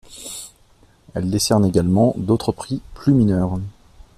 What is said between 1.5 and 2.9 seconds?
également d'autres prix